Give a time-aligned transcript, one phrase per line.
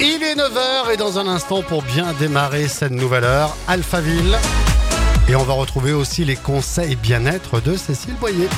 [0.00, 4.38] Il est 9h et dans un instant pour bien démarrer cette nouvelle heure, Alphaville.
[5.28, 8.48] Et on va retrouver aussi les conseils bien-être de Cécile Boyer.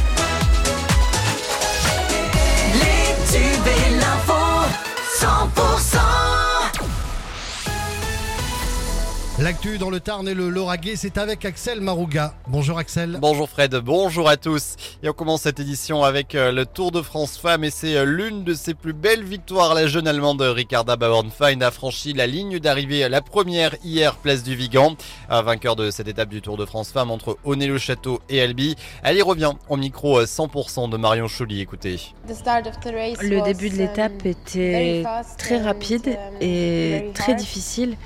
[9.51, 12.35] L'actu dans le Tarn et le Lauragais, c'est avec Axel Marouga.
[12.47, 13.19] Bonjour Axel.
[13.21, 14.77] Bonjour Fred, bonjour à tous.
[15.03, 18.05] Et on commence cette édition avec euh, le Tour de France Femmes et c'est euh,
[18.05, 19.75] l'une de ses plus belles victoires.
[19.75, 24.55] La jeune Allemande Ricarda Bauernfein a franchi la ligne d'arrivée, la première hier, place du
[24.55, 24.95] Vigan.
[25.29, 28.77] Vainqueur de cette étape du Tour de France Femmes entre Honnay-le-Château et Albi.
[29.03, 32.01] Elle y revient au micro 100% de Marion Chouli, écoutez.
[32.29, 35.05] Le début de l'étape était
[35.39, 37.97] très rapide et très difficile.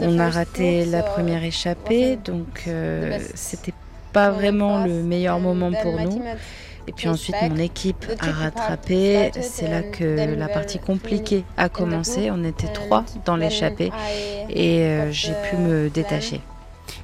[0.00, 3.74] On a raté la première échappée, donc euh, c'était
[4.12, 6.22] pas vraiment le meilleur moment pour nous.
[6.86, 9.30] Et puis ensuite, mon équipe a rattrapé.
[9.40, 12.30] C'est là que la partie compliquée a commencé.
[12.30, 13.90] On était trois dans l'échappée
[14.50, 16.40] et euh, j'ai pu me détacher.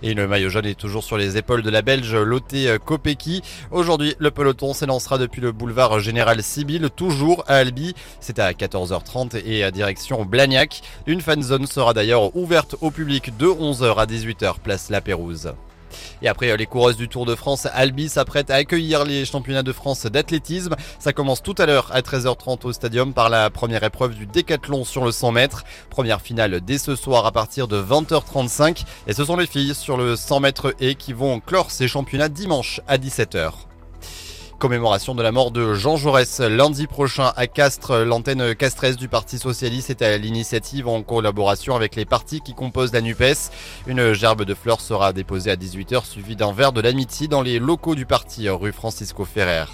[0.02, 3.42] Et le maillot jaune est toujours sur les épaules de la Belge Lotte Kopecky.
[3.70, 7.94] Aujourd'hui, le peloton s'élancera depuis le boulevard Général Sibyl, toujours à Albi.
[8.18, 10.80] C'est à 14h30 et à direction Blagnac.
[11.06, 15.52] Une fan zone sera d'ailleurs ouverte au public de 11h à 18h, place La Pérouse.
[16.22, 19.72] Et après les coureuses du Tour de France, Albi s'apprête à accueillir les championnats de
[19.72, 20.76] France d'athlétisme.
[20.98, 24.84] Ça commence tout à l'heure à 13h30 au stadium par la première épreuve du décathlon
[24.84, 25.64] sur le 100 mètres.
[25.90, 28.84] Première finale dès ce soir à partir de 20h35.
[29.06, 32.28] Et ce sont les filles sur le 100 mètres et qui vont clore ces championnats
[32.28, 33.69] dimanche à 17h.
[34.60, 38.04] Commémoration de la mort de Jean Jaurès lundi prochain à Castres.
[38.04, 42.92] L'antenne castresse du Parti Socialiste est à l'initiative en collaboration avec les partis qui composent
[42.92, 43.50] la NUPES.
[43.86, 47.58] Une gerbe de fleurs sera déposée à 18h suivie d'un verre de l'amitié dans les
[47.58, 49.64] locaux du parti rue Francisco Ferrer.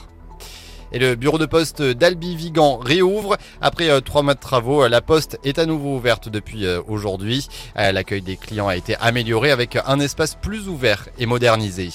[0.93, 3.39] Et le bureau de poste d'Albi Vigan réouvre.
[3.61, 7.48] Après euh, trois mois de travaux, la poste est à nouveau ouverte depuis euh, aujourd'hui.
[7.77, 11.91] Euh, L'accueil des clients a été amélioré avec un espace plus ouvert et modernisé.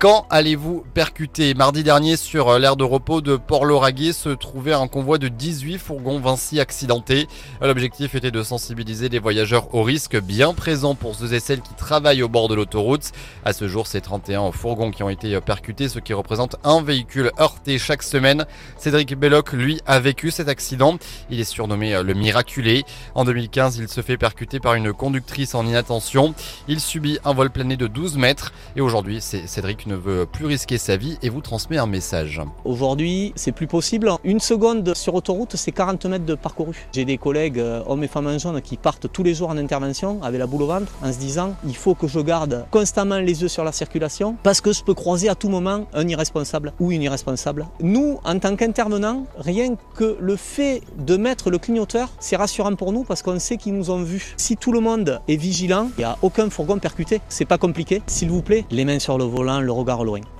[0.00, 1.52] Quand allez-vous percuter?
[1.52, 6.18] Mardi dernier, sur l'aire de repos de Port-Lauragais, se trouvait un convoi de 18 fourgons
[6.18, 7.28] Vinci accidentés.
[7.60, 11.74] L'objectif était de sensibiliser les voyageurs aux risques bien présents pour ceux et celles qui
[11.74, 13.12] travaillent au bord de l'autoroute.
[13.44, 17.30] À ce jour, c'est 31 fourgons qui ont été percutés, ce qui représente un véhicule
[17.38, 18.46] heurté chaque semaine.
[18.78, 20.96] Cédric Belloc, lui, a vécu cet accident.
[21.28, 22.84] Il est surnommé le miraculé.
[23.14, 26.34] En 2015, il se fait percuter par une conductrice en inattention.
[26.68, 28.54] Il subit un vol plané de 12 mètres.
[28.76, 32.40] Et aujourd'hui, c'est Cédric ne veut plus risquer sa vie et vous transmet un message.
[32.64, 34.10] Aujourd'hui, c'est plus possible.
[34.22, 36.86] Une seconde sur autoroute, c'est 40 mètres de parcouru.
[36.92, 39.56] J'ai des collègues, euh, hommes et femmes en jaune, qui partent tous les jours en
[39.56, 43.18] intervention avec la boule au ventre en se disant il faut que je garde constamment
[43.18, 46.72] les yeux sur la circulation parce que je peux croiser à tout moment un irresponsable
[46.78, 47.66] ou une irresponsable.
[47.80, 52.92] Nous, en tant qu'intervenants, rien que le fait de mettre le clignoteur, c'est rassurant pour
[52.92, 54.34] nous parce qu'on sait qu'ils nous ont vus.
[54.36, 57.20] Si tout le monde est vigilant, il n'y a aucun fourgon percuté.
[57.28, 58.02] C'est pas compliqué.
[58.06, 59.72] S'il vous plaît, les mains sur le volant, le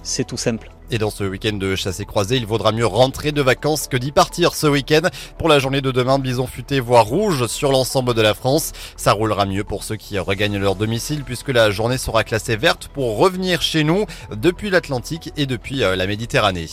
[0.03, 0.71] C'est tout simple.
[0.91, 4.11] Et dans ce week-end de chassé croisé, il vaudra mieux rentrer de vacances que d'y
[4.11, 5.03] partir ce week-end.
[5.39, 8.73] Pour la journée de demain, bison futé voire rouge sur l'ensemble de la France.
[8.97, 12.89] Ça roulera mieux pour ceux qui regagnent leur domicile puisque la journée sera classée verte
[12.89, 16.69] pour revenir chez nous depuis l'Atlantique et depuis la Méditerranée.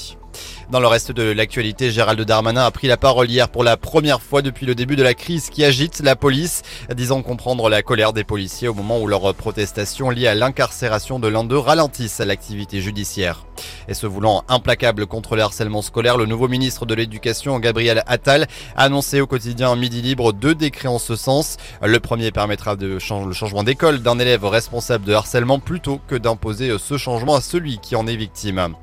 [0.69, 4.21] Dans le reste de l'actualité, Gérald Darmanin a pris la parole hier pour la première
[4.21, 6.61] fois depuis le début de la crise qui agite la police,
[6.93, 11.27] disant comprendre la colère des policiers au moment où leurs protestations liées à l'incarcération de
[11.29, 13.45] l'un d'eux ralentissent l'activité judiciaire.
[13.87, 18.47] Et se voulant implacable contre le harcèlement scolaire, le nouveau ministre de l'Éducation, Gabriel Attal,
[18.75, 21.57] a annoncé au quotidien Midi Libre deux décrets en ce sens.
[21.81, 26.75] Le premier permettra de le changement d'école d'un élève responsable de harcèlement plutôt que d'imposer
[26.77, 28.75] ce changement à celui qui en est victime.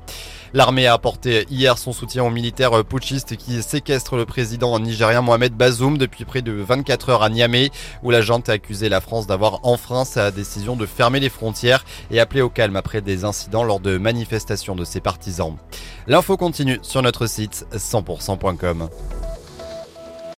[0.53, 5.53] L'armée a apporté hier son soutien aux militaires putschistes qui séquestrent le président nigérien Mohamed
[5.53, 7.71] Bazoum depuis près de 24 heures à Niamey,
[8.03, 11.85] où la junte a accusé la France d'avoir enfreint sa décision de fermer les frontières
[12.11, 15.55] et appelé au calme après des incidents lors de manifestations de ses partisans.
[16.07, 18.89] L'info continue sur notre site 100%.com.